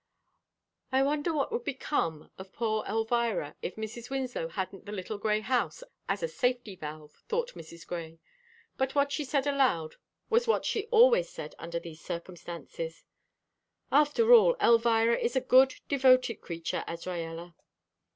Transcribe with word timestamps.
"I 0.91 1.03
wonder 1.03 1.31
what 1.31 1.51
would 1.51 1.63
become 1.63 2.31
of 2.39 2.51
poor 2.51 2.83
Elvira 2.87 3.55
if 3.61 3.75
Mrs. 3.75 4.09
Winslow 4.09 4.47
hadn't 4.47 4.87
the 4.87 4.91
little 4.91 5.19
grey 5.19 5.41
house 5.41 5.83
as 6.09 6.23
a 6.23 6.27
safety 6.27 6.75
valve?" 6.75 7.11
thought 7.29 7.53
Mrs. 7.53 7.85
Grey, 7.85 8.17
but 8.77 8.95
what 8.95 9.11
she 9.11 9.23
said 9.23 9.45
aloud 9.45 9.97
was 10.27 10.47
what 10.47 10.65
she 10.65 10.87
always 10.87 11.29
said 11.29 11.53
under 11.59 11.79
these 11.79 12.01
circumstances: 12.01 13.03
"After 13.91 14.33
all, 14.33 14.55
Elvira 14.59 15.19
is 15.19 15.35
a 15.35 15.39
good, 15.39 15.75
devoted 15.87 16.41
creature, 16.41 16.83
Azraella." 16.87 17.53